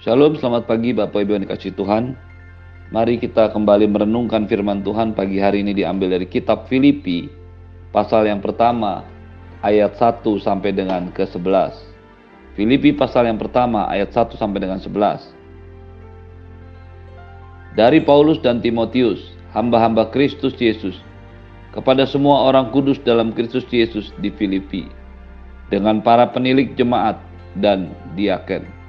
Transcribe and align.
Shalom, 0.00 0.32
selamat 0.32 0.64
pagi 0.64 0.96
Bapak 0.96 1.28
Ibu 1.28 1.36
yang 1.36 1.44
dikasih 1.44 1.76
Tuhan. 1.76 2.16
Mari 2.88 3.20
kita 3.20 3.52
kembali 3.52 3.84
merenungkan 3.84 4.48
firman 4.48 4.80
Tuhan 4.80 5.12
pagi 5.12 5.36
hari 5.36 5.60
ini 5.60 5.76
diambil 5.76 6.16
dari 6.16 6.24
kitab 6.24 6.64
Filipi 6.72 7.28
pasal 7.92 8.24
yang 8.24 8.40
pertama 8.40 9.04
ayat 9.60 10.00
1 10.00 10.24
sampai 10.40 10.72
dengan 10.72 11.12
ke-11. 11.12 11.76
Filipi 12.56 12.96
pasal 12.96 13.28
yang 13.28 13.36
pertama 13.36 13.92
ayat 13.92 14.08
1 14.08 14.40
sampai 14.40 14.64
dengan 14.64 14.80
11. 14.80 15.36
Dari 17.76 18.00
Paulus 18.00 18.40
dan 18.40 18.64
Timotius, 18.64 19.36
hamba-hamba 19.52 20.08
Kristus 20.08 20.56
Yesus, 20.56 20.96
kepada 21.76 22.08
semua 22.08 22.48
orang 22.48 22.72
kudus 22.72 22.96
dalam 23.04 23.36
Kristus 23.36 23.68
Yesus 23.68 24.16
di 24.24 24.32
Filipi, 24.32 24.88
dengan 25.68 26.00
para 26.00 26.24
penilik 26.24 26.72
jemaat 26.72 27.20
dan 27.60 27.92
diaken 28.16 28.79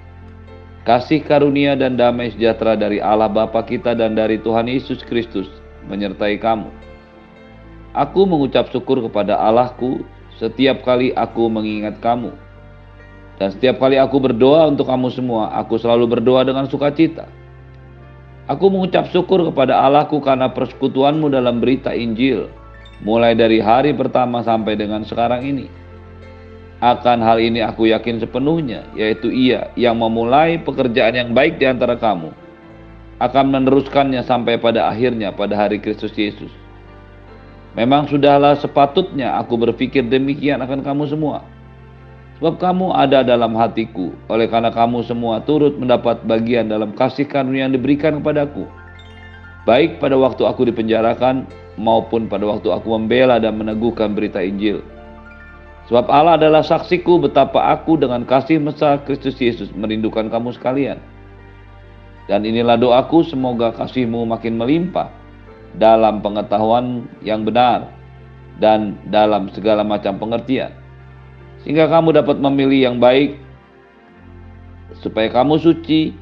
Kasih 0.81 1.21
karunia 1.21 1.77
dan 1.77 1.93
damai 1.93 2.33
sejahtera 2.33 2.73
dari 2.73 2.97
Allah 2.97 3.29
Bapa 3.29 3.61
kita 3.61 3.93
dan 3.93 4.17
dari 4.17 4.41
Tuhan 4.41 4.65
Yesus 4.65 5.05
Kristus 5.05 5.45
menyertai 5.85 6.41
kamu. 6.41 6.73
Aku 7.93 8.25
mengucap 8.25 8.73
syukur 8.73 8.97
kepada 9.05 9.37
Allahku 9.37 10.01
setiap 10.41 10.81
kali 10.81 11.13
aku 11.13 11.53
mengingat 11.53 12.01
kamu. 12.01 12.33
Dan 13.37 13.53
setiap 13.53 13.77
kali 13.77 14.01
aku 14.01 14.17
berdoa 14.17 14.73
untuk 14.73 14.89
kamu 14.89 15.13
semua, 15.13 15.53
aku 15.53 15.77
selalu 15.77 16.17
berdoa 16.17 16.49
dengan 16.49 16.65
sukacita. 16.65 17.29
Aku 18.49 18.73
mengucap 18.73 19.05
syukur 19.13 19.45
kepada 19.53 19.85
Allahku 19.85 20.17
karena 20.17 20.49
persekutuanmu 20.49 21.29
dalam 21.29 21.61
berita 21.61 21.93
Injil, 21.93 22.49
mulai 23.05 23.37
dari 23.37 23.61
hari 23.61 23.93
pertama 23.93 24.41
sampai 24.41 24.73
dengan 24.73 25.05
sekarang 25.05 25.45
ini 25.45 25.80
akan 26.81 27.21
hal 27.21 27.37
ini 27.37 27.61
aku 27.61 27.93
yakin 27.93 28.17
sepenuhnya, 28.17 28.89
yaitu 28.97 29.29
ia 29.29 29.69
yang 29.77 30.01
memulai 30.01 30.57
pekerjaan 30.57 31.13
yang 31.13 31.29
baik 31.29 31.61
di 31.61 31.69
antara 31.69 31.93
kamu, 31.93 32.33
akan 33.21 33.45
meneruskannya 33.53 34.25
sampai 34.25 34.57
pada 34.57 34.89
akhirnya 34.89 35.29
pada 35.29 35.53
hari 35.53 35.77
Kristus 35.77 36.09
Yesus. 36.17 36.49
Memang 37.77 38.09
sudahlah 38.09 38.57
sepatutnya 38.57 39.37
aku 39.37 39.61
berpikir 39.61 40.09
demikian 40.09 40.59
akan 40.65 40.81
kamu 40.81 41.05
semua. 41.05 41.45
Sebab 42.41 42.57
kamu 42.57 42.97
ada 42.97 43.21
dalam 43.21 43.53
hatiku, 43.53 44.17
oleh 44.25 44.49
karena 44.49 44.73
kamu 44.73 45.05
semua 45.05 45.37
turut 45.45 45.77
mendapat 45.77 46.25
bagian 46.25 46.65
dalam 46.65 46.97
kasih 46.97 47.29
karunia 47.29 47.69
yang 47.69 47.77
diberikan 47.77 48.17
kepadaku. 48.17 48.65
Baik 49.69 50.01
pada 50.01 50.17
waktu 50.17 50.49
aku 50.49 50.65
dipenjarakan, 50.65 51.45
maupun 51.77 52.25
pada 52.25 52.49
waktu 52.49 52.73
aku 52.73 52.97
membela 52.97 53.37
dan 53.37 53.61
meneguhkan 53.61 54.17
berita 54.17 54.41
Injil 54.41 54.81
Sebab 55.91 56.07
Allah 56.07 56.39
adalah 56.39 56.63
saksiku 56.63 57.19
betapa 57.19 57.59
aku 57.67 57.99
dengan 57.99 58.23
kasih 58.23 58.63
mesra 58.63 58.95
Kristus 59.03 59.35
Yesus 59.43 59.75
merindukan 59.75 60.31
kamu 60.31 60.55
sekalian. 60.55 61.03
Dan 62.31 62.47
inilah 62.47 62.79
doaku 62.79 63.27
semoga 63.27 63.75
kasihmu 63.75 64.23
makin 64.23 64.55
melimpah 64.55 65.11
dalam 65.75 66.23
pengetahuan 66.23 67.11
yang 67.19 67.43
benar 67.43 67.91
dan 68.63 68.95
dalam 69.11 69.51
segala 69.51 69.83
macam 69.83 70.15
pengertian. 70.15 70.71
Sehingga 71.67 71.91
kamu 71.91 72.15
dapat 72.23 72.39
memilih 72.39 72.87
yang 72.87 72.97
baik 73.03 73.35
supaya 75.03 75.27
kamu 75.27 75.59
suci 75.59 76.15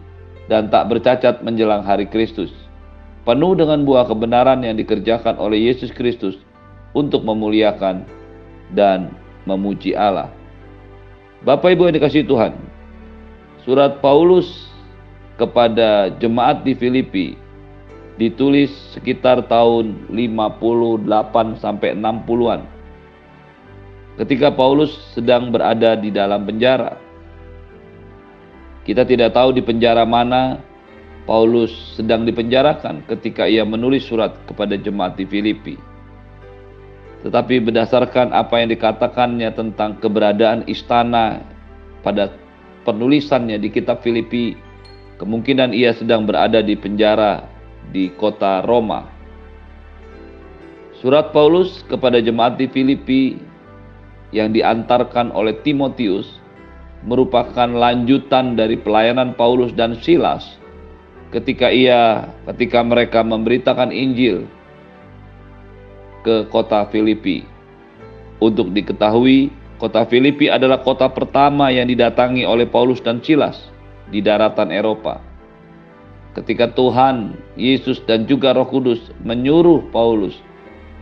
dan 0.50 0.74
tak 0.74 0.90
bercacat 0.90 1.46
menjelang 1.46 1.86
hari 1.86 2.10
Kristus. 2.10 2.50
Penuh 3.22 3.54
dengan 3.54 3.86
buah 3.86 4.10
kebenaran 4.10 4.66
yang 4.66 4.82
dikerjakan 4.82 5.38
oleh 5.38 5.70
Yesus 5.70 5.94
Kristus 5.94 6.42
untuk 6.98 7.22
memuliakan 7.22 8.02
dan 8.74 9.14
memuji 9.50 9.98
Allah. 9.98 10.30
Bapak 11.42 11.74
Ibu 11.74 11.90
yang 11.90 11.96
dikasih 11.98 12.28
Tuhan, 12.28 12.54
surat 13.64 14.04
Paulus 14.04 14.70
kepada 15.40 16.12
jemaat 16.20 16.68
di 16.68 16.76
Filipi 16.76 17.40
ditulis 18.20 18.70
sekitar 18.92 19.48
tahun 19.48 20.12
58 20.12 21.64
sampai 21.64 21.96
60-an. 21.96 22.62
Ketika 24.20 24.52
Paulus 24.52 24.92
sedang 25.16 25.48
berada 25.48 25.96
di 25.96 26.12
dalam 26.12 26.44
penjara. 26.44 27.00
Kita 28.84 29.08
tidak 29.08 29.32
tahu 29.38 29.56
di 29.56 29.64
penjara 29.64 30.04
mana 30.04 30.60
Paulus 31.24 31.72
sedang 31.96 32.26
dipenjarakan 32.26 33.06
ketika 33.06 33.46
ia 33.46 33.64
menulis 33.64 34.04
surat 34.10 34.34
kepada 34.50 34.76
jemaat 34.76 35.14
di 35.14 35.30
Filipi 35.30 35.89
tetapi 37.20 37.60
berdasarkan 37.60 38.32
apa 38.32 38.64
yang 38.64 38.72
dikatakannya 38.72 39.52
tentang 39.52 40.00
keberadaan 40.00 40.64
istana 40.72 41.44
pada 42.00 42.32
penulisannya 42.88 43.60
di 43.60 43.68
kitab 43.68 44.00
Filipi, 44.00 44.56
kemungkinan 45.20 45.76
ia 45.76 45.92
sedang 45.92 46.24
berada 46.24 46.64
di 46.64 46.80
penjara 46.80 47.44
di 47.92 48.08
kota 48.16 48.64
Roma. 48.64 49.04
Surat 51.00 51.32
Paulus 51.36 51.84
kepada 51.88 52.20
jemaat 52.24 52.60
di 52.60 52.68
Filipi 52.72 53.40
yang 54.36 54.52
diantarkan 54.56 55.32
oleh 55.32 55.56
Timotius 55.64 56.40
merupakan 57.04 57.68
lanjutan 57.68 58.60
dari 58.60 58.76
pelayanan 58.76 59.32
Paulus 59.36 59.72
dan 59.72 59.96
Silas 60.04 60.60
ketika 61.32 61.72
ia 61.72 62.28
ketika 62.52 62.84
mereka 62.84 63.24
memberitakan 63.24 63.94
Injil 63.94 64.44
ke 66.24 66.48
kota 66.52 66.88
Filipi. 66.90 67.44
Untuk 68.40 68.72
diketahui, 68.72 69.52
kota 69.80 70.08
Filipi 70.08 70.48
adalah 70.48 70.80
kota 70.80 71.12
pertama 71.12 71.72
yang 71.72 71.88
didatangi 71.88 72.48
oleh 72.48 72.68
Paulus 72.68 73.04
dan 73.04 73.20
Silas 73.20 73.72
di 74.10 74.24
daratan 74.24 74.72
Eropa. 74.72 75.20
Ketika 76.38 76.72
Tuhan, 76.72 77.36
Yesus 77.60 78.00
dan 78.06 78.24
juga 78.30 78.56
Roh 78.56 78.70
Kudus 78.70 79.12
menyuruh 79.26 79.90
Paulus 79.90 80.38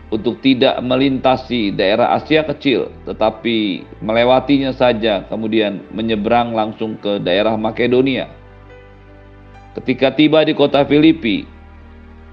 untuk 0.07 0.39
tidak 0.39 0.79
melintasi 0.79 1.75
daerah 1.75 2.15
Asia 2.15 2.41
kecil, 2.47 2.87
tetapi 3.03 3.83
melewatinya 3.99 4.71
saja, 4.71 5.27
kemudian 5.27 5.83
menyeberang 5.91 6.55
langsung 6.55 6.95
ke 6.95 7.19
daerah 7.19 7.59
Makedonia. 7.59 8.31
Ketika 9.75 10.15
tiba 10.15 10.47
di 10.47 10.55
kota 10.55 10.87
Filipi, 10.87 11.43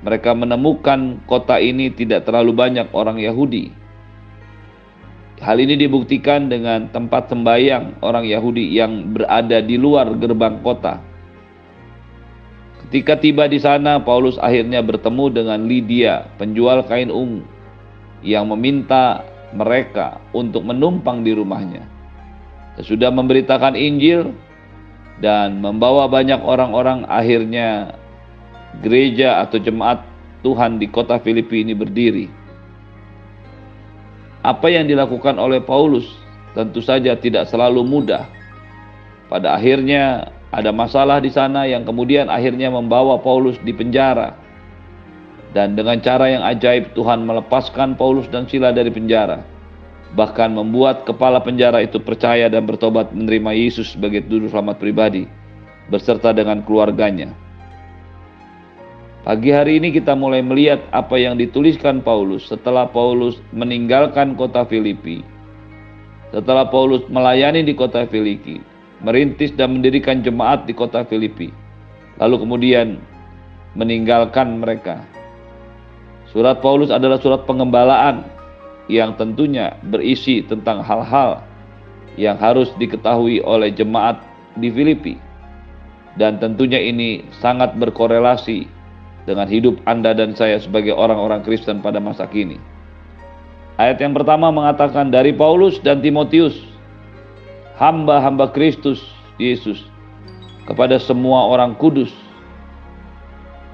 mereka 0.04 0.36
menemukan 0.36 1.24
kota 1.24 1.56
ini 1.56 1.88
tidak 1.88 2.28
terlalu 2.28 2.52
banyak 2.52 2.92
orang 2.92 3.16
Yahudi. 3.16 3.72
Hal 5.40 5.56
ini 5.58 5.80
dibuktikan 5.80 6.52
dengan 6.52 6.92
tempat 6.92 7.32
sembahyang 7.32 8.04
orang 8.04 8.28
Yahudi 8.28 8.76
yang 8.76 9.16
berada 9.16 9.64
di 9.64 9.80
luar 9.80 10.12
gerbang 10.20 10.60
kota. 10.60 11.00
Ketika 12.86 13.18
tiba 13.18 13.48
di 13.48 13.58
sana, 13.58 13.98
Paulus 13.98 14.36
akhirnya 14.38 14.84
bertemu 14.84 15.24
dengan 15.32 15.66
Lydia, 15.66 16.30
penjual 16.36 16.84
kain 16.84 17.10
ungu, 17.10 17.42
yang 18.22 18.46
meminta 18.52 19.24
mereka 19.56 20.20
untuk 20.36 20.62
menumpang 20.62 21.24
di 21.24 21.32
rumahnya. 21.32 21.82
Sesudah 22.78 23.10
memberitakan 23.10 23.74
Injil 23.74 24.36
dan 25.18 25.58
membawa 25.58 26.06
banyak 26.06 26.38
orang-orang, 26.44 27.08
akhirnya 27.10 27.98
gereja 28.82 29.44
atau 29.44 29.60
jemaat 29.60 30.02
Tuhan 30.42 30.80
di 30.80 30.90
kota 30.90 31.20
Filipi 31.20 31.62
ini 31.62 31.72
berdiri. 31.76 32.26
Apa 34.44 34.68
yang 34.68 34.84
dilakukan 34.84 35.40
oleh 35.40 35.64
Paulus 35.64 36.04
tentu 36.52 36.84
saja 36.84 37.16
tidak 37.16 37.48
selalu 37.48 37.80
mudah. 37.80 38.28
Pada 39.32 39.56
akhirnya 39.56 40.28
ada 40.52 40.70
masalah 40.70 41.18
di 41.18 41.32
sana 41.32 41.66
yang 41.66 41.82
kemudian 41.82 42.28
akhirnya 42.28 42.68
membawa 42.68 43.18
Paulus 43.18 43.56
di 43.64 43.72
penjara. 43.72 44.36
Dan 45.54 45.78
dengan 45.78 46.02
cara 46.02 46.28
yang 46.28 46.42
ajaib 46.44 46.92
Tuhan 46.92 47.24
melepaskan 47.24 47.94
Paulus 47.96 48.26
dan 48.28 48.44
Sila 48.50 48.74
dari 48.74 48.90
penjara. 48.90 49.42
Bahkan 50.14 50.54
membuat 50.54 51.06
kepala 51.08 51.42
penjara 51.42 51.82
itu 51.82 51.98
percaya 51.98 52.46
dan 52.46 52.66
bertobat 52.68 53.10
menerima 53.10 53.50
Yesus 53.54 53.98
sebagai 53.98 54.22
juru 54.30 54.46
selamat 54.46 54.78
pribadi 54.78 55.26
beserta 55.90 56.30
dengan 56.30 56.62
keluarganya. 56.62 57.43
Pagi 59.24 59.56
hari 59.56 59.80
ini 59.80 59.88
kita 59.88 60.12
mulai 60.12 60.44
melihat 60.44 60.84
apa 60.92 61.16
yang 61.16 61.40
dituliskan 61.40 62.04
Paulus 62.04 62.44
setelah 62.44 62.84
Paulus 62.84 63.40
meninggalkan 63.56 64.36
kota 64.36 64.68
Filipi. 64.68 65.24
Setelah 66.28 66.68
Paulus 66.68 67.08
melayani 67.08 67.64
di 67.64 67.72
kota 67.72 68.04
Filipi, 68.04 68.60
merintis 69.00 69.48
dan 69.56 69.80
mendirikan 69.80 70.20
jemaat 70.20 70.68
di 70.68 70.76
kota 70.76 71.08
Filipi. 71.08 71.48
Lalu 72.20 72.36
kemudian 72.36 73.00
meninggalkan 73.72 74.60
mereka. 74.60 75.00
Surat 76.28 76.60
Paulus 76.60 76.92
adalah 76.92 77.16
surat 77.16 77.48
pengembalaan 77.48 78.28
yang 78.92 79.16
tentunya 79.16 79.72
berisi 79.88 80.44
tentang 80.44 80.84
hal-hal 80.84 81.40
yang 82.20 82.36
harus 82.36 82.68
diketahui 82.76 83.40
oleh 83.40 83.72
jemaat 83.72 84.20
di 84.60 84.68
Filipi. 84.68 85.16
Dan 86.20 86.36
tentunya 86.36 86.76
ini 86.76 87.24
sangat 87.40 87.72
berkorelasi 87.80 88.83
dengan 89.24 89.48
hidup 89.48 89.80
Anda 89.88 90.12
dan 90.12 90.36
saya 90.36 90.60
sebagai 90.60 90.92
orang-orang 90.92 91.44
Kristen 91.44 91.80
pada 91.80 92.00
masa 92.00 92.28
kini. 92.28 92.60
Ayat 93.80 93.98
yang 93.98 94.14
pertama 94.14 94.54
mengatakan 94.54 95.10
dari 95.10 95.34
Paulus 95.34 95.82
dan 95.82 95.98
Timotius, 95.98 96.54
hamba-hamba 97.80 98.52
Kristus 98.54 99.02
Yesus, 99.40 99.82
kepada 100.68 100.96
semua 100.96 101.50
orang 101.50 101.74
kudus 101.74 102.12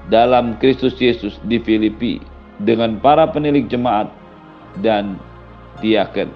dalam 0.09 0.57
Kristus 0.57 0.97
Yesus 0.97 1.37
di 1.45 1.61
Filipi 1.61 2.17
dengan 2.65 2.97
para 2.97 3.29
penilik 3.29 3.69
jemaat 3.69 4.09
dan 4.81 5.21
diaken. 5.79 6.33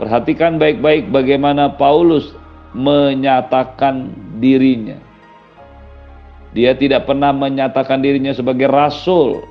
Perhatikan 0.00 0.56
baik-baik 0.56 1.12
bagaimana 1.12 1.68
Paulus 1.76 2.32
menyatakan 2.72 4.16
dirinya. 4.40 4.96
Dia 6.50 6.74
tidak 6.74 7.06
pernah 7.06 7.30
menyatakan 7.30 8.02
dirinya 8.02 8.34
sebagai 8.34 8.66
rasul, 8.66 9.46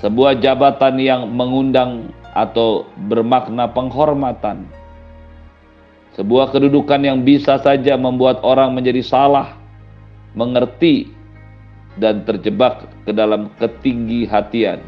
sebuah 0.00 0.40
jabatan 0.40 0.96
yang 0.96 1.28
mengundang 1.28 2.08
atau 2.32 2.88
bermakna 3.08 3.68
penghormatan. 3.68 4.64
Sebuah 6.16 6.48
kedudukan 6.48 7.04
yang 7.04 7.20
bisa 7.20 7.60
saja 7.60 8.00
membuat 8.00 8.40
orang 8.40 8.72
menjadi 8.72 9.04
salah, 9.04 9.52
mengerti, 10.32 11.12
dan 12.00 12.24
terjebak 12.24 12.88
ke 13.04 13.12
dalam 13.12 13.52
ketinggi 13.60 14.24
hatian. 14.24 14.80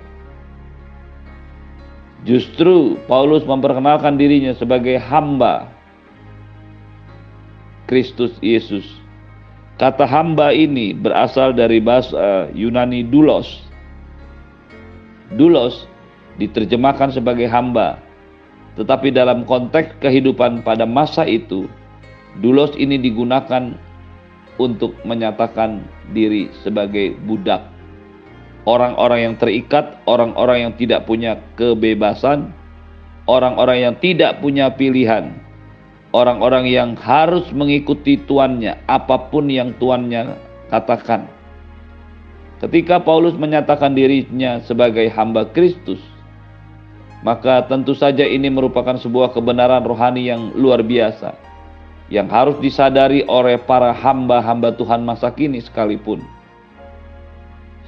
Justru 2.25 2.97
Paulus 3.05 3.45
memperkenalkan 3.45 4.17
dirinya 4.17 4.53
sebagai 4.57 4.97
hamba 5.01 5.69
Kristus 7.89 8.37
Yesus. 8.45 8.85
Kata 9.79 10.11
hamba 10.11 10.51
ini 10.51 10.91
berasal 10.91 11.55
dari 11.55 11.79
bahasa 11.79 12.51
Yunani 12.51 13.07
dulos. 13.07 13.63
Dulos 15.39 15.87
diterjemahkan 16.43 17.15
sebagai 17.15 17.47
hamba. 17.47 18.03
Tetapi 18.75 19.15
dalam 19.15 19.47
konteks 19.47 20.03
kehidupan 20.03 20.67
pada 20.67 20.83
masa 20.83 21.23
itu, 21.31 21.71
dulos 22.43 22.75
ini 22.75 22.99
digunakan 22.99 23.75
untuk 24.59 24.99
menyatakan 25.07 25.87
diri 26.11 26.51
sebagai 26.67 27.15
budak. 27.27 27.63
Orang-orang 28.67 29.31
yang 29.31 29.35
terikat, 29.39 30.03
orang-orang 30.11 30.59
yang 30.69 30.75
tidak 30.75 31.07
punya 31.07 31.39
kebebasan, 31.55 32.51
orang-orang 33.31 33.79
yang 33.79 33.95
tidak 34.03 34.43
punya 34.43 34.75
pilihan, 34.75 35.39
orang-orang 36.13 36.69
yang 36.69 36.97
harus 36.97 37.49
mengikuti 37.53 38.17
tuannya, 38.17 38.81
apa 38.89 39.29
pun 39.29 39.49
yang 39.53 39.77
tuannya 39.77 40.37
katakan. 40.73 41.29
Ketika 42.59 42.99
Paulus 42.99 43.39
menyatakan 43.39 43.95
dirinya 43.95 44.59
sebagai 44.67 45.07
hamba 45.15 45.47
Kristus, 45.47 46.03
maka 47.23 47.63
tentu 47.71 47.95
saja 47.95 48.27
ini 48.27 48.51
merupakan 48.51 48.99
sebuah 48.99 49.31
kebenaran 49.31 49.87
rohani 49.87 50.27
yang 50.27 50.51
luar 50.59 50.83
biasa, 50.83 51.39
yang 52.11 52.27
harus 52.27 52.59
disadari 52.59 53.23
oleh 53.31 53.61
para 53.63 53.95
hamba-hamba 53.95 54.75
Tuhan 54.75 55.07
masa 55.07 55.31
kini 55.31 55.63
sekalipun. 55.63 56.25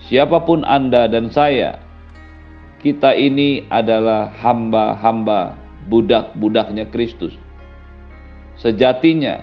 Siapa 0.07 0.43
pun 0.47 0.63
Anda 0.63 1.11
dan 1.11 1.35
saya, 1.35 1.83
kita 2.79 3.11
ini 3.15 3.67
adalah 3.75 4.31
hamba-hamba 4.39 5.59
budak-budaknya 5.91 6.87
Kristus 6.95 7.35
Sejatinya, 8.61 9.41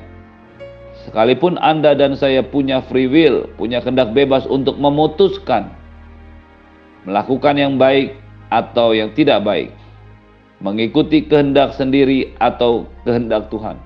sekalipun 1.05 1.57
Anda 1.57 1.97
dan 1.97 2.13
saya 2.13 2.45
punya 2.45 2.85
free 2.85 3.09
will, 3.09 3.49
punya 3.57 3.81
kehendak 3.81 4.13
bebas 4.13 4.45
untuk 4.45 4.77
memutuskan 4.77 5.73
melakukan 7.07 7.55
yang 7.55 7.79
baik 7.79 8.19
atau 8.51 8.91
yang 8.91 9.15
tidak 9.15 9.39
baik, 9.47 9.71
mengikuti 10.59 11.23
kehendak 11.23 11.71
sendiri 11.79 12.35
atau 12.43 12.83
kehendak 13.07 13.47
Tuhan. 13.47 13.79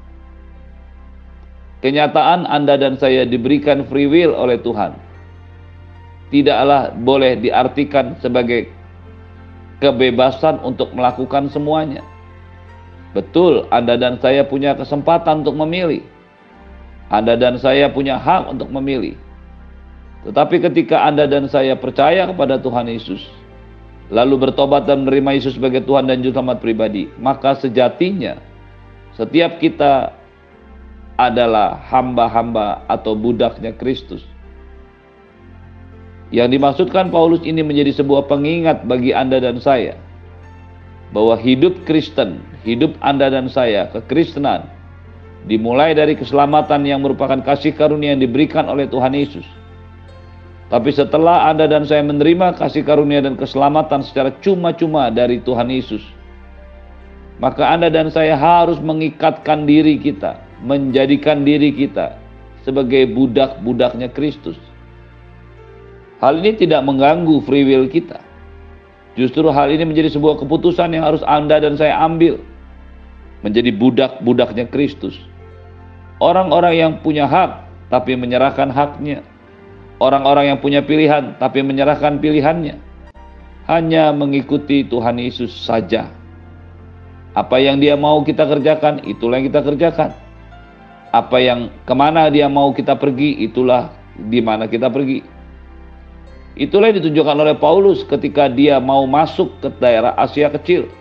Kenyataan 1.85 2.49
Anda 2.49 2.81
dan 2.81 2.97
saya 2.97 3.25
diberikan 3.29 3.85
free 3.85 4.09
will 4.09 4.33
oleh 4.33 4.57
Tuhan. 4.57 4.97
Tidaklah 6.33 6.97
boleh 6.97 7.37
diartikan 7.37 8.17
sebagai 8.21 8.69
kebebasan 9.81 10.61
untuk 10.65 10.93
melakukan 10.93 11.49
semuanya. 11.49 12.01
Betul, 13.11 13.67
Anda 13.67 13.99
dan 13.99 14.15
saya 14.23 14.47
punya 14.47 14.71
kesempatan 14.71 15.43
untuk 15.43 15.59
memilih. 15.59 16.03
Anda 17.11 17.35
dan 17.35 17.59
saya 17.59 17.91
punya 17.91 18.15
hak 18.15 18.55
untuk 18.55 18.71
memilih. 18.71 19.19
Tetapi 20.23 20.63
ketika 20.63 21.03
Anda 21.03 21.27
dan 21.27 21.51
saya 21.51 21.75
percaya 21.75 22.23
kepada 22.31 22.55
Tuhan 22.55 22.87
Yesus, 22.87 23.27
lalu 24.07 24.47
bertobat 24.47 24.87
dan 24.87 25.03
menerima 25.03 25.43
Yesus 25.43 25.59
sebagai 25.59 25.83
Tuhan 25.83 26.07
dan 26.07 26.23
Juru 26.23 26.39
Selamat 26.39 26.63
pribadi, 26.63 27.11
maka 27.19 27.59
sejatinya 27.59 28.39
setiap 29.19 29.59
kita 29.59 30.15
adalah 31.19 31.83
hamba-hamba 31.91 32.87
atau 32.87 33.11
budaknya 33.11 33.75
Kristus. 33.75 34.23
Yang 36.31 36.55
dimaksudkan 36.55 37.11
Paulus 37.11 37.43
ini 37.43 37.59
menjadi 37.59 37.91
sebuah 37.91 38.31
pengingat 38.31 38.87
bagi 38.87 39.11
Anda 39.11 39.43
dan 39.43 39.59
saya 39.59 39.99
bahwa 41.11 41.35
hidup 41.35 41.83
Kristen, 41.83 42.39
hidup 42.63 42.95
Anda 43.03 43.27
dan 43.27 43.51
saya, 43.51 43.91
kekristenan, 43.91 44.67
dimulai 45.45 45.91
dari 45.91 46.15
keselamatan 46.15 46.87
yang 46.87 47.03
merupakan 47.03 47.39
kasih 47.43 47.75
karunia 47.75 48.15
yang 48.15 48.23
diberikan 48.23 48.67
oleh 48.71 48.87
Tuhan 48.87 49.11
Yesus. 49.11 49.45
Tapi 50.71 50.87
setelah 50.95 51.51
Anda 51.51 51.67
dan 51.67 51.83
saya 51.83 51.99
menerima 51.99 52.55
kasih 52.55 52.87
karunia 52.87 53.19
dan 53.19 53.35
keselamatan 53.35 54.07
secara 54.07 54.31
cuma-cuma 54.39 55.11
dari 55.11 55.43
Tuhan 55.43 55.67
Yesus, 55.67 55.99
maka 57.43 57.67
Anda 57.67 57.91
dan 57.91 58.07
saya 58.07 58.39
harus 58.39 58.79
mengikatkan 58.79 59.67
diri 59.67 59.99
kita, 59.99 60.39
menjadikan 60.63 61.43
diri 61.43 61.75
kita 61.75 62.15
sebagai 62.63 63.09
budak-budaknya 63.11 64.15
Kristus. 64.15 64.55
Hal 66.23 66.39
ini 66.39 66.55
tidak 66.55 66.85
mengganggu 66.85 67.43
free 67.43 67.65
will 67.65 67.89
kita. 67.89 68.30
Justru 69.19 69.43
hal 69.51 69.67
ini 69.71 69.83
menjadi 69.83 70.07
sebuah 70.15 70.39
keputusan 70.39 70.95
yang 70.95 71.03
harus 71.03 71.19
Anda 71.27 71.59
dan 71.59 71.75
saya 71.75 71.99
ambil. 71.99 72.39
Menjadi 73.43 73.73
budak-budaknya 73.75 74.69
Kristus. 74.71 75.17
Orang-orang 76.21 76.73
yang 76.77 76.91
punya 77.01 77.25
hak 77.25 77.65
tapi 77.91 78.15
menyerahkan 78.15 78.71
haknya. 78.71 79.25
Orang-orang 79.99 80.55
yang 80.55 80.59
punya 80.61 80.79
pilihan 80.85 81.35
tapi 81.41 81.65
menyerahkan 81.65 82.21
pilihannya. 82.21 82.79
Hanya 83.67 84.13
mengikuti 84.15 84.85
Tuhan 84.87 85.19
Yesus 85.19 85.51
saja. 85.51 86.09
Apa 87.31 87.63
yang 87.63 87.79
dia 87.79 87.95
mau 87.95 88.19
kita 88.27 88.43
kerjakan, 88.43 89.07
itulah 89.07 89.39
yang 89.39 89.47
kita 89.47 89.61
kerjakan. 89.63 90.09
Apa 91.11 91.37
yang 91.39 91.71
ke 91.87 91.93
mana 91.95 92.27
dia 92.27 92.51
mau 92.51 92.71
kita 92.75 92.95
pergi, 92.99 93.43
itulah 93.43 93.91
di 94.15 94.39
mana 94.43 94.67
kita 94.67 94.91
pergi. 94.91 95.23
Itulah 96.59 96.91
yang 96.91 96.99
ditunjukkan 96.99 97.37
oleh 97.37 97.55
Paulus 97.55 98.03
ketika 98.03 98.51
dia 98.51 98.77
mau 98.77 99.07
masuk 99.07 99.55
ke 99.63 99.71
daerah 99.79 100.11
Asia 100.19 100.51
Kecil. 100.51 100.91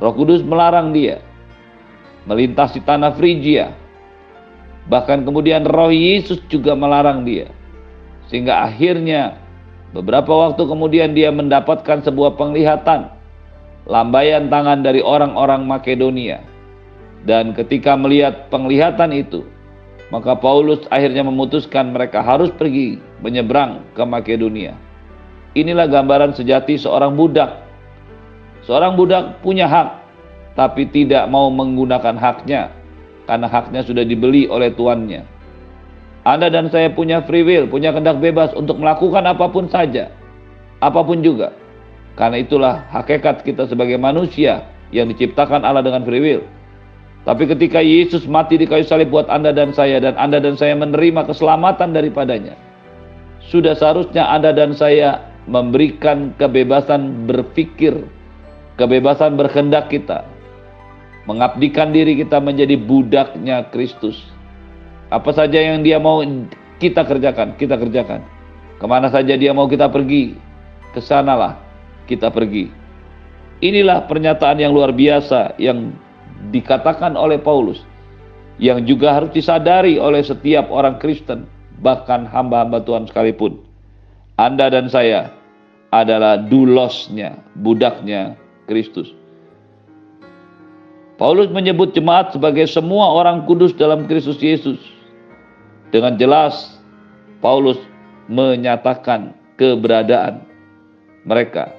Roh 0.00 0.14
Kudus 0.14 0.40
melarang 0.40 0.94
dia 0.94 1.20
melintasi 2.28 2.84
tanah 2.84 3.16
Frigia. 3.16 3.72
Bahkan 4.88 5.24
kemudian 5.24 5.64
Roh 5.68 5.92
Yesus 5.92 6.40
juga 6.48 6.72
melarang 6.76 7.24
dia. 7.24 7.52
Sehingga 8.28 8.68
akhirnya 8.68 9.36
beberapa 9.92 10.28
waktu 10.28 10.64
kemudian 10.64 11.16
dia 11.16 11.32
mendapatkan 11.32 12.04
sebuah 12.04 12.36
penglihatan 12.36 13.08
lambaian 13.88 14.52
tangan 14.52 14.84
dari 14.84 15.00
orang-orang 15.00 15.64
Makedonia. 15.64 16.44
Dan 17.24 17.56
ketika 17.56 17.98
melihat 17.98 18.46
penglihatan 18.52 19.10
itu, 19.12 19.44
maka 20.08 20.32
Paulus 20.40 20.88
akhirnya 20.88 21.20
memutuskan 21.20 21.92
mereka 21.92 22.24
harus 22.24 22.48
pergi 22.56 22.96
menyeberang 23.20 23.84
ke 23.92 24.02
Makedonia. 24.04 24.72
Inilah 25.52 25.88
gambaran 25.88 26.32
sejati 26.32 26.80
seorang 26.80 27.12
budak. 27.12 27.60
Seorang 28.64 28.96
budak 28.96 29.40
punya 29.44 29.68
hak, 29.68 29.88
tapi 30.56 30.88
tidak 30.88 31.28
mau 31.28 31.48
menggunakan 31.52 32.16
haknya 32.16 32.72
karena 33.28 33.48
haknya 33.48 33.80
sudah 33.84 34.04
dibeli 34.04 34.48
oleh 34.48 34.72
tuannya. 34.72 35.24
Anda 36.24 36.52
dan 36.52 36.68
saya 36.68 36.92
punya 36.92 37.24
free 37.24 37.44
will, 37.44 37.68
punya 37.68 37.92
kehendak 37.92 38.20
bebas 38.20 38.52
untuk 38.52 38.76
melakukan 38.80 39.24
apa 39.24 39.48
pun 39.48 39.68
saja, 39.72 40.12
apa 40.84 41.00
pun 41.00 41.24
juga. 41.24 41.52
Karena 42.16 42.40
itulah 42.40 42.84
hakikat 42.92 43.44
kita 43.44 43.68
sebagai 43.68 43.96
manusia 43.96 44.68
yang 44.92 45.08
diciptakan 45.08 45.64
Allah 45.64 45.84
dengan 45.84 46.04
free 46.04 46.20
will 46.20 46.42
tapi 47.26 47.50
ketika 47.50 47.82
Yesus 47.82 48.24
mati 48.30 48.56
di 48.56 48.64
kayu 48.68 48.86
salib 48.86 49.10
buat 49.10 49.26
Anda 49.26 49.50
dan 49.50 49.74
saya 49.74 49.98
dan 49.98 50.14
Anda 50.14 50.38
dan 50.38 50.54
saya 50.54 50.78
menerima 50.78 51.26
keselamatan 51.26 51.90
daripadanya. 51.92 52.54
Sudah 53.48 53.74
seharusnya 53.74 54.28
Anda 54.28 54.52
dan 54.54 54.76
saya 54.76 55.24
memberikan 55.48 56.36
kebebasan 56.36 57.26
berpikir, 57.26 57.96
kebebasan 58.76 59.34
berkehendak 59.34 59.88
kita. 59.88 60.24
Mengabdikan 61.28 61.92
diri 61.92 62.16
kita 62.16 62.40
menjadi 62.40 62.76
budaknya 62.80 63.68
Kristus. 63.68 64.16
Apa 65.12 65.32
saja 65.32 65.60
yang 65.60 65.84
dia 65.84 66.00
mau 66.00 66.24
kita 66.80 67.04
kerjakan, 67.04 67.56
kita 67.60 67.76
kerjakan. 67.76 68.24
Ke 68.80 68.86
mana 68.88 69.12
saja 69.12 69.36
dia 69.36 69.52
mau 69.52 69.68
kita 69.68 69.92
pergi, 69.92 70.36
ke 70.96 71.00
sanalah 71.04 71.60
kita 72.08 72.32
pergi. 72.32 72.72
Inilah 73.60 74.08
pernyataan 74.08 74.56
yang 74.62 74.72
luar 74.72 74.96
biasa 74.96 75.60
yang 75.60 75.92
dikatakan 76.54 77.18
oleh 77.18 77.36
Paulus 77.38 77.82
yang 78.58 78.82
juga 78.86 79.14
harus 79.14 79.30
disadari 79.30 79.98
oleh 80.02 80.22
setiap 80.22 80.66
orang 80.70 80.98
Kristen, 80.98 81.46
bahkan 81.82 82.26
hamba-hamba 82.26 82.82
Tuhan 82.82 83.06
sekalipun. 83.06 83.62
Anda 84.38 84.70
dan 84.70 84.90
saya 84.90 85.34
adalah 85.94 86.38
dulosnya, 86.46 87.38
budaknya 87.58 88.34
Kristus. 88.66 89.14
Paulus 91.18 91.50
menyebut 91.50 91.90
jemaat 91.98 92.30
sebagai 92.30 92.70
semua 92.70 93.10
orang 93.10 93.42
kudus 93.42 93.74
dalam 93.74 94.06
Kristus 94.06 94.38
Yesus. 94.38 94.78
Dengan 95.90 96.14
jelas, 96.14 96.78
Paulus 97.42 97.80
menyatakan 98.30 99.34
keberadaan 99.58 100.46
mereka 101.26 101.74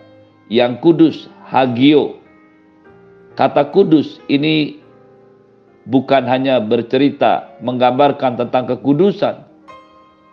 yang 0.52 0.76
kudus, 0.84 1.32
hagio. 1.48 2.19
Kata 3.40 3.72
kudus 3.72 4.20
ini 4.28 4.84
bukan 5.88 6.28
hanya 6.28 6.60
bercerita 6.60 7.56
menggambarkan 7.64 8.36
tentang 8.36 8.68
kekudusan, 8.68 9.48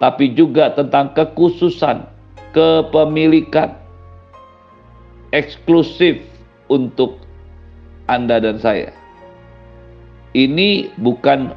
tapi 0.02 0.34
juga 0.34 0.74
tentang 0.74 1.14
kekhususan, 1.14 2.02
kepemilikan 2.50 3.78
eksklusif 5.30 6.18
untuk 6.66 7.22
Anda 8.10 8.42
dan 8.42 8.58
saya. 8.58 8.90
Ini 10.34 10.90
bukan 10.98 11.54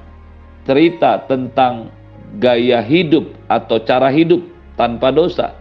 cerita 0.70 1.25
tentang 1.25 1.89
gaya 2.38 2.86
hidup 2.86 3.25
atau 3.50 3.82
cara 3.82 4.13
hidup 4.13 4.46
tanpa 4.77 5.10
dosa, 5.10 5.58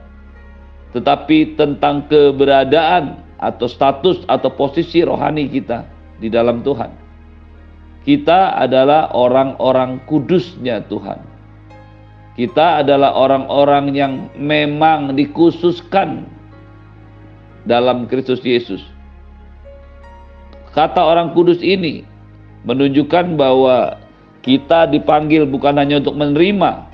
tetapi 0.93 1.57
tentang 1.57 2.05
keberadaan 2.13 3.25
atau 3.39 3.71
status 3.71 4.27
atau 4.27 4.51
posisi 4.53 5.03
rohani 5.07 5.47
kita 5.47 5.87
di 6.19 6.27
dalam 6.31 6.63
Tuhan. 6.67 6.91
Kita 8.03 8.59
adalah 8.59 9.15
orang-orang 9.15 10.03
kudusnya 10.07 10.83
Tuhan. 10.87 11.21
Kita 12.39 12.83
adalah 12.87 13.19
orang-orang 13.19 13.91
yang 13.95 14.13
memang 14.39 15.19
dikhususkan 15.19 16.23
dalam 17.67 18.07
Kristus 18.07 18.39
Yesus. 18.47 18.81
Kata 20.71 21.03
orang 21.03 21.35
kudus 21.35 21.59
ini 21.59 22.07
menunjukkan 22.63 23.35
bahwa 23.35 23.99
kita 24.47 24.87
dipanggil 24.89 25.45
bukan 25.45 25.77
hanya 25.77 25.99
untuk 25.99 26.15
menerima 26.15 26.87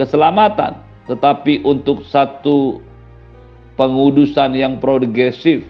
keselamatan, 0.00 0.80
tetapi 1.06 1.60
untuk 1.62 2.02
satu 2.08 2.80
pengudusan 3.76 4.56
yang 4.56 4.80
progresif. 4.80 5.64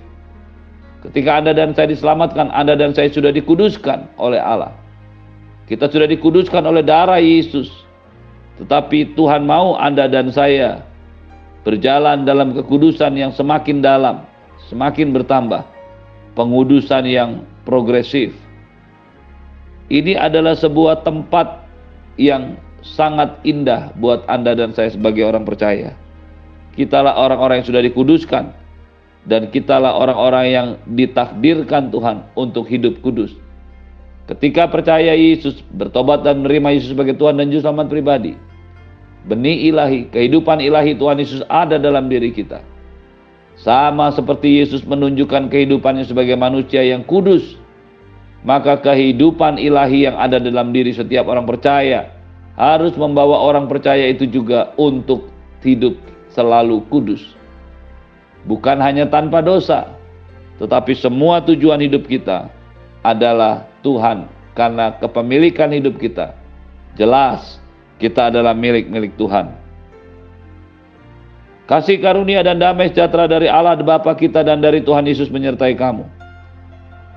Ketika 1.04 1.38
Anda 1.38 1.52
dan 1.54 1.70
saya 1.76 1.92
diselamatkan, 1.92 2.50
Anda 2.50 2.75
dan 2.75 2.90
saya 2.96 3.12
sudah 3.12 3.30
dikuduskan 3.30 4.18
oleh 4.18 4.40
Allah. 4.42 4.75
Kita 5.66 5.90
sudah 5.90 6.06
dikuduskan 6.06 6.62
oleh 6.66 6.82
darah 6.82 7.18
Yesus. 7.18 7.70
Tetapi 8.58 9.14
Tuhan 9.14 9.44
mau 9.44 9.76
Anda 9.76 10.08
dan 10.08 10.32
saya 10.32 10.82
berjalan 11.66 12.25
dalam 12.25 12.54
kekudusan 12.54 13.18
yang 13.18 13.34
semakin 13.34 13.82
dalam, 13.82 14.25
semakin 14.70 15.12
bertambah. 15.12 15.62
Pengudusan 16.36 17.08
yang 17.08 17.48
progresif. 17.64 18.36
Ini 19.88 20.20
adalah 20.20 20.52
sebuah 20.52 21.00
tempat 21.00 21.64
yang 22.20 22.60
sangat 22.84 23.40
indah 23.42 23.96
buat 23.96 24.22
Anda 24.28 24.52
dan 24.52 24.76
saya 24.76 24.92
sebagai 24.92 25.25
orang 25.25 25.48
percaya. 25.48 25.96
Kitalah 26.76 27.16
orang-orang 27.16 27.64
yang 27.64 27.68
sudah 27.73 27.83
dikuduskan 27.83 28.52
dan 29.26 29.50
kitalah 29.50 29.99
orang-orang 29.99 30.47
yang 30.47 30.68
ditakdirkan 30.87 31.90
Tuhan 31.90 32.30
untuk 32.38 32.71
hidup 32.71 33.02
kudus. 33.02 33.35
Ketika 34.26 34.71
percaya 34.71 35.14
Yesus, 35.14 35.62
bertobat 35.75 36.23
dan 36.26 36.42
menerima 36.42 36.78
Yesus 36.78 36.95
sebagai 36.95 37.14
Tuhan 37.14 37.38
dan 37.38 37.50
Juru 37.50 37.62
Selamat 37.62 37.87
pribadi, 37.90 38.35
benih 39.26 39.71
ilahi, 39.71 40.11
kehidupan 40.11 40.62
ilahi 40.62 40.99
Tuhan 40.99 41.16
Yesus 41.18 41.42
ada 41.47 41.78
dalam 41.78 42.11
diri 42.11 42.30
kita. 42.35 42.62
Sama 43.56 44.12
seperti 44.12 44.61
Yesus 44.62 44.85
menunjukkan 44.85 45.49
kehidupannya 45.49 46.04
sebagai 46.04 46.37
manusia 46.37 46.85
yang 46.85 47.06
kudus, 47.06 47.56
maka 48.47 48.78
kehidupan 48.78 49.59
ilahi 49.59 50.06
yang 50.11 50.18
ada 50.18 50.38
dalam 50.38 50.71
diri 50.71 50.95
setiap 50.95 51.26
orang 51.26 51.47
percaya 51.47 52.14
harus 52.59 52.95
membawa 52.99 53.42
orang 53.42 53.66
percaya 53.66 54.06
itu 54.11 54.26
juga 54.26 54.75
untuk 54.78 55.30
hidup 55.62 55.99
selalu 56.37 56.85
kudus. 56.93 57.33
Bukan 58.45 58.78
hanya 58.78 59.09
tanpa 59.09 59.40
dosa, 59.40 59.97
tetapi 60.61 60.93
semua 60.93 61.40
tujuan 61.40 61.81
hidup 61.81 62.05
kita 62.05 62.52
adalah 63.00 63.64
Tuhan 63.81 64.28
karena 64.52 64.93
kepemilikan 65.00 65.73
hidup 65.73 65.97
kita. 65.97 66.37
Jelas 66.95 67.59
kita 67.97 68.28
adalah 68.28 68.52
milik-milik 68.52 69.16
Tuhan. 69.16 69.57
Kasih 71.66 71.99
karunia 71.99 72.47
dan 72.47 72.62
damai 72.62 72.95
sejahtera 72.95 73.26
dari 73.26 73.50
Allah 73.50 73.75
Bapa 73.83 74.14
kita 74.14 74.47
dan 74.47 74.62
dari 74.62 74.87
Tuhan 74.87 75.02
Yesus 75.02 75.26
menyertai 75.35 75.75
kamu. 75.75 76.07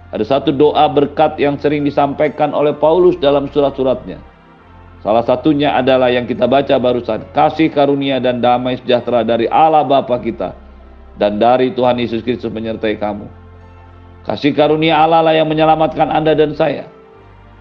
Ada 0.10 0.26
satu 0.26 0.50
doa 0.50 0.90
berkat 0.90 1.38
yang 1.38 1.62
sering 1.62 1.86
disampaikan 1.86 2.50
oleh 2.58 2.74
Paulus 2.74 3.14
dalam 3.22 3.46
surat-suratnya. 3.54 4.18
Salah 5.00 5.24
satunya 5.24 5.76
adalah 5.80 6.12
yang 6.12 6.28
kita 6.28 6.44
baca 6.44 6.76
barusan. 6.76 7.24
Kasih 7.32 7.72
karunia 7.72 8.20
dan 8.20 8.44
damai 8.44 8.76
sejahtera 8.80 9.24
dari 9.24 9.48
Allah 9.48 9.88
Bapa 9.88 10.20
kita 10.20 10.52
dan 11.16 11.40
dari 11.40 11.72
Tuhan 11.72 11.96
Yesus 12.00 12.20
Kristus 12.20 12.52
menyertai 12.52 13.00
kamu. 13.00 13.28
Kasih 14.28 14.52
karunia 14.52 15.00
Allah 15.00 15.24
lah 15.24 15.34
yang 15.34 15.48
menyelamatkan 15.48 16.12
Anda 16.12 16.36
dan 16.36 16.52
saya. 16.54 16.92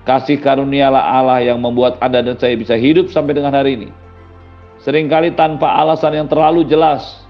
Kasih 0.02 0.40
karunialah 0.40 1.20
Allah 1.20 1.44
yang 1.44 1.60
membuat 1.60 2.00
Anda 2.02 2.24
dan 2.24 2.40
saya 2.40 2.56
bisa 2.58 2.74
hidup 2.74 3.12
sampai 3.12 3.38
dengan 3.38 3.54
hari 3.54 3.76
ini. 3.78 3.90
Seringkali 4.82 5.36
tanpa 5.36 5.78
alasan 5.78 6.16
yang 6.16 6.28
terlalu 6.30 6.66
jelas. 6.66 7.22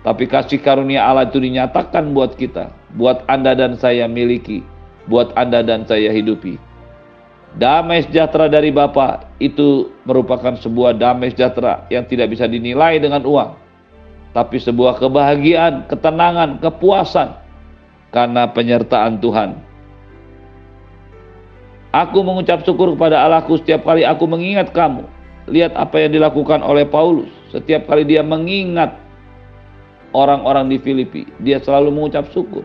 Tapi 0.00 0.28
kasih 0.28 0.60
karunia 0.60 1.06
Allah 1.06 1.28
itu 1.28 1.40
dinyatakan 1.40 2.12
buat 2.12 2.34
kita 2.34 2.80
buat 2.96 3.22
Anda 3.30 3.54
dan 3.54 3.78
saya 3.78 4.10
miliki, 4.10 4.64
buat 5.06 5.30
Anda 5.38 5.62
dan 5.62 5.86
saya 5.86 6.10
hidupi. 6.10 6.58
Damai 7.50 8.06
sejahtera 8.06 8.46
dari 8.46 8.70
Bapa 8.70 9.26
itu 9.42 9.90
merupakan 10.06 10.54
sebuah 10.54 10.94
damai 10.94 11.34
sejahtera 11.34 11.82
yang 11.90 12.06
tidak 12.06 12.30
bisa 12.30 12.46
dinilai 12.46 13.02
dengan 13.02 13.26
uang, 13.26 13.58
tapi 14.30 14.62
sebuah 14.62 15.02
kebahagiaan, 15.02 15.90
ketenangan, 15.90 16.62
kepuasan 16.62 17.34
karena 18.14 18.46
penyertaan 18.54 19.18
Tuhan. 19.18 19.58
Aku 21.90 22.22
mengucap 22.22 22.62
syukur 22.62 22.94
kepada 22.94 23.26
Allahku 23.26 23.58
setiap 23.58 23.82
kali 23.82 24.06
aku 24.06 24.30
mengingat 24.30 24.70
kamu. 24.70 25.02
Lihat 25.50 25.74
apa 25.74 25.98
yang 25.98 26.14
dilakukan 26.14 26.62
oleh 26.62 26.86
Paulus. 26.86 27.26
Setiap 27.50 27.90
kali 27.90 28.06
dia 28.06 28.22
mengingat 28.22 28.94
orang-orang 30.14 30.70
di 30.70 30.78
Filipi, 30.78 31.26
dia 31.42 31.58
selalu 31.58 31.90
mengucap 31.90 32.30
syukur. 32.30 32.62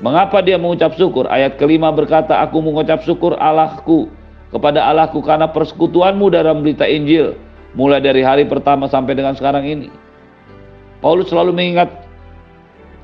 Mengapa 0.00 0.40
dia 0.40 0.56
mengucap 0.56 0.96
syukur? 0.96 1.28
Ayat 1.28 1.60
kelima 1.60 1.92
berkata, 1.92 2.40
Aku 2.48 2.64
mengucap 2.64 3.04
syukur 3.04 3.36
Allahku 3.36 4.08
kepada 4.48 4.88
Allahku 4.88 5.20
karena 5.20 5.44
persekutuanmu 5.52 6.32
dalam 6.32 6.64
berita 6.64 6.88
Injil 6.88 7.36
mulai 7.76 8.00
dari 8.00 8.24
hari 8.24 8.48
pertama 8.48 8.88
sampai 8.88 9.12
dengan 9.12 9.36
sekarang 9.36 9.68
ini. 9.68 9.92
Paulus 11.04 11.28
selalu 11.28 11.52
mengingat 11.52 11.92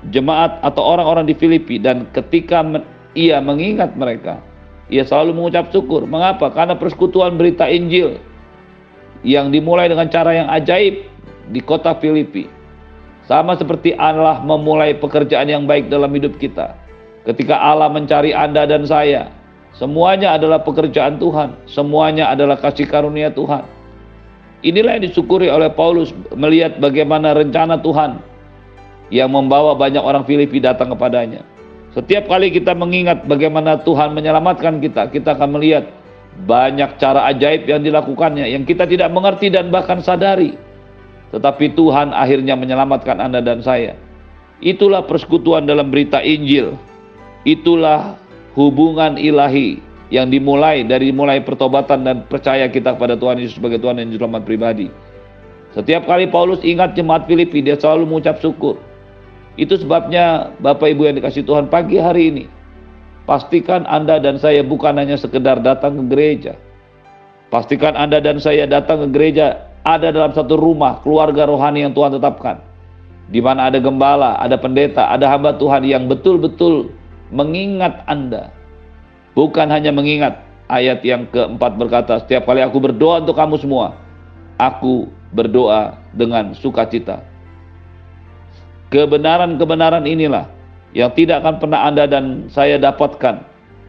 jemaat 0.08 0.56
atau 0.64 0.80
orang-orang 0.96 1.28
di 1.28 1.36
Filipi 1.36 1.76
dan 1.76 2.08
ketika 2.16 2.64
ia 3.12 3.44
mengingat 3.44 3.92
mereka, 3.92 4.40
ia 4.88 5.04
selalu 5.04 5.36
mengucap 5.36 5.68
syukur. 5.68 6.08
Mengapa? 6.08 6.48
Karena 6.48 6.80
persekutuan 6.80 7.36
berita 7.36 7.68
Injil 7.68 8.16
yang 9.20 9.52
dimulai 9.52 9.92
dengan 9.92 10.08
cara 10.08 10.32
yang 10.32 10.48
ajaib 10.48 11.04
di 11.52 11.60
kota 11.60 11.92
Filipi. 12.00 12.48
Sama 13.28 13.52
seperti 13.60 13.92
Allah 14.00 14.40
memulai 14.40 14.96
pekerjaan 14.96 15.50
yang 15.50 15.68
baik 15.68 15.92
dalam 15.92 16.08
hidup 16.14 16.40
kita 16.40 16.85
Ketika 17.26 17.58
Allah 17.58 17.90
mencari 17.90 18.30
Anda 18.30 18.70
dan 18.70 18.86
saya, 18.86 19.26
semuanya 19.74 20.38
adalah 20.38 20.62
pekerjaan 20.62 21.18
Tuhan, 21.18 21.58
semuanya 21.66 22.30
adalah 22.30 22.54
kasih 22.54 22.86
karunia 22.86 23.34
Tuhan. 23.34 23.66
Inilah 24.62 24.94
yang 24.96 25.10
disyukuri 25.10 25.50
oleh 25.50 25.66
Paulus 25.74 26.14
melihat 26.38 26.78
bagaimana 26.78 27.34
rencana 27.34 27.82
Tuhan 27.82 28.22
yang 29.10 29.34
membawa 29.34 29.74
banyak 29.74 30.00
orang 30.00 30.22
Filipi 30.22 30.62
datang 30.62 30.94
kepadanya. 30.94 31.42
Setiap 31.98 32.30
kali 32.30 32.54
kita 32.54 32.78
mengingat 32.78 33.26
bagaimana 33.26 33.82
Tuhan 33.82 34.14
menyelamatkan 34.14 34.78
kita, 34.78 35.10
kita 35.10 35.34
akan 35.34 35.58
melihat 35.58 35.90
banyak 36.46 36.94
cara 37.02 37.26
ajaib 37.34 37.66
yang 37.66 37.82
dilakukannya 37.82 38.46
yang 38.46 38.62
kita 38.62 38.86
tidak 38.86 39.10
mengerti 39.10 39.50
dan 39.50 39.74
bahkan 39.74 39.98
sadari. 39.98 40.54
Tetapi 41.34 41.74
Tuhan 41.74 42.14
akhirnya 42.14 42.54
menyelamatkan 42.54 43.18
Anda 43.18 43.42
dan 43.42 43.66
saya. 43.66 43.98
Itulah 44.62 45.04
persekutuan 45.04 45.66
dalam 45.66 45.90
berita 45.90 46.22
Injil 46.22 46.78
Itulah 47.46 48.18
hubungan 48.58 49.14
ilahi 49.14 49.78
yang 50.10 50.34
dimulai 50.34 50.82
dari 50.82 51.14
mulai 51.14 51.38
pertobatan 51.42 52.02
dan 52.02 52.16
percaya 52.26 52.66
kita 52.66 52.98
kepada 52.98 53.14
Tuhan 53.14 53.38
Yesus 53.38 53.62
sebagai 53.62 53.78
Tuhan 53.78 54.02
dan 54.02 54.10
Juru 54.10 54.26
pribadi. 54.42 54.90
Setiap 55.78 56.10
kali 56.10 56.26
Paulus 56.26 56.58
ingat 56.66 56.98
jemaat 56.98 57.30
Filipi, 57.30 57.62
dia 57.62 57.78
selalu 57.78 58.08
mengucap 58.08 58.42
syukur. 58.42 58.80
Itu 59.54 59.78
sebabnya 59.78 60.50
Bapak 60.58 60.90
Ibu 60.90 61.06
yang 61.06 61.16
dikasih 61.22 61.46
Tuhan 61.46 61.70
pagi 61.70 62.00
hari 62.00 62.34
ini, 62.34 62.44
Pastikan 63.26 63.82
Anda 63.90 64.22
dan 64.22 64.38
saya 64.38 64.62
bukan 64.62 64.96
hanya 65.02 65.18
sekedar 65.18 65.58
datang 65.58 65.98
ke 65.98 66.04
gereja. 66.14 66.54
Pastikan 67.50 67.98
Anda 67.98 68.22
dan 68.22 68.38
saya 68.38 68.70
datang 68.70 69.06
ke 69.06 69.08
gereja 69.10 69.66
ada 69.86 70.14
dalam 70.14 70.30
satu 70.34 70.54
rumah 70.54 71.02
keluarga 71.02 71.46
rohani 71.46 71.82
yang 71.82 71.92
Tuhan 71.94 72.14
tetapkan. 72.14 72.58
Di 73.26 73.42
mana 73.42 73.66
ada 73.66 73.82
gembala, 73.82 74.38
ada 74.38 74.54
pendeta, 74.54 75.10
ada 75.10 75.26
hamba 75.26 75.58
Tuhan 75.58 75.82
yang 75.82 76.06
betul-betul 76.06 76.95
mengingat 77.30 78.04
Anda. 78.06 78.52
Bukan 79.36 79.68
hanya 79.68 79.92
mengingat 79.92 80.40
ayat 80.70 81.02
yang 81.06 81.28
keempat 81.30 81.76
berkata, 81.76 82.22
setiap 82.22 82.48
kali 82.48 82.62
aku 82.62 82.78
berdoa 82.80 83.22
untuk 83.22 83.36
kamu 83.36 83.56
semua, 83.60 83.94
aku 84.56 85.10
berdoa 85.34 86.00
dengan 86.16 86.56
sukacita. 86.56 87.22
Kebenaran-kebenaran 88.88 90.06
inilah 90.06 90.46
yang 90.94 91.12
tidak 91.12 91.42
akan 91.42 91.58
pernah 91.58 91.80
Anda 91.84 92.06
dan 92.06 92.48
saya 92.48 92.78
dapatkan 92.78 93.44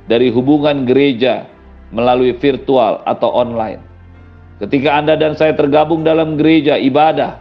dari 0.09 0.33
hubungan 0.33 0.83
gereja 0.83 1.47
melalui 1.93 2.35
virtual 2.35 3.05
atau 3.07 3.31
online. 3.31 3.79
Ketika 4.57 4.97
Anda 4.97 5.13
dan 5.13 5.37
saya 5.37 5.53
tergabung 5.53 6.01
dalam 6.01 6.35
gereja 6.35 6.75
ibadah, 6.81 7.37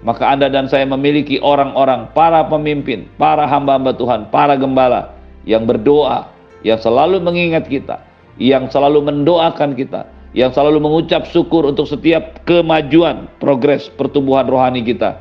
maka 0.00 0.24
Anda 0.32 0.48
dan 0.48 0.72
saya 0.72 0.88
memiliki 0.88 1.36
orang-orang, 1.38 2.10
para 2.16 2.48
pemimpin, 2.48 3.06
para 3.20 3.44
hamba-hamba 3.44 3.92
Tuhan, 3.92 4.32
para 4.32 4.56
gembala 4.56 5.15
yang 5.46 5.64
berdoa, 5.64 6.28
yang 6.66 6.76
selalu 6.82 7.22
mengingat 7.22 7.70
kita, 7.70 8.02
yang 8.36 8.68
selalu 8.68 9.00
mendoakan 9.06 9.72
kita, 9.78 10.04
yang 10.36 10.52
selalu 10.52 10.82
mengucap 10.82 11.24
syukur 11.30 11.64
untuk 11.64 11.88
setiap 11.88 12.44
kemajuan, 12.44 13.30
progres, 13.40 13.88
pertumbuhan 13.94 14.44
rohani 14.44 14.84
kita 14.84 15.16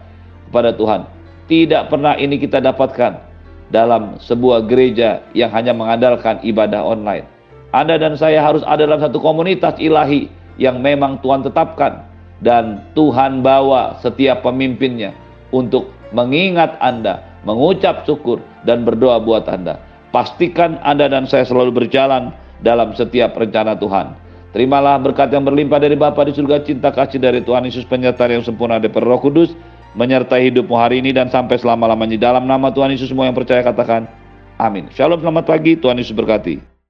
kepada 0.51 0.75
Tuhan. 0.75 1.07
Tidak 1.45 1.93
pernah 1.93 2.17
ini 2.17 2.41
kita 2.41 2.59
dapatkan 2.59 3.21
dalam 3.69 4.17
sebuah 4.17 4.65
gereja 4.65 5.21
yang 5.37 5.53
hanya 5.53 5.71
mengandalkan 5.71 6.41
ibadah 6.41 6.81
online. 6.81 7.25
Anda 7.71 8.01
dan 8.01 8.17
saya 8.17 8.41
harus 8.41 8.65
ada 8.65 8.83
dalam 8.83 8.99
satu 8.99 9.21
komunitas 9.21 9.77
ilahi 9.77 10.27
yang 10.57 10.81
memang 10.81 11.21
Tuhan 11.21 11.45
tetapkan 11.45 12.07
dan 12.41 12.81
Tuhan 12.97 13.45
bawa 13.45 13.99
setiap 14.01 14.43
pemimpinnya 14.43 15.11
untuk 15.53 15.91
mengingat 16.15 16.75
Anda, 16.79 17.23
mengucap 17.43 18.03
syukur 18.07 18.41
dan 18.63 18.83
berdoa 18.87 19.21
buat 19.21 19.45
Anda. 19.47 19.79
Pastikan 20.15 20.79
Anda 20.79 21.11
dan 21.11 21.27
saya 21.27 21.43
selalu 21.43 21.75
berjalan 21.75 22.31
dalam 22.63 22.95
setiap 22.95 23.35
rencana 23.35 23.75
Tuhan. 23.75 24.15
Terimalah 24.55 24.95
berkat 25.03 25.27
yang 25.35 25.43
berlimpah 25.43 25.83
dari 25.83 25.99
Bapa 25.99 26.23
di 26.23 26.31
surga, 26.31 26.63
cinta 26.63 26.87
kasih 26.87 27.19
dari 27.19 27.43
Tuhan 27.43 27.67
Yesus 27.67 27.83
penyertaan 27.83 28.39
yang 28.39 28.43
sempurna 28.47 28.79
dari 28.79 28.95
Roh 28.95 29.19
Kudus, 29.19 29.51
menyertai 29.99 30.47
hidupmu 30.47 30.71
hari 30.71 31.03
ini 31.03 31.11
dan 31.11 31.27
sampai 31.27 31.59
selama-lamanya. 31.59 32.15
Dalam 32.15 32.47
nama 32.47 32.71
Tuhan 32.71 32.95
Yesus 32.95 33.11
semua 33.11 33.27
yang 33.27 33.35
percaya 33.35 33.59
katakan 33.59 34.07
amin. 34.55 34.87
Shalom, 34.95 35.19
selamat 35.19 35.51
pagi, 35.51 35.75
Tuhan 35.75 35.99
Yesus 35.99 36.15
berkati. 36.15 36.74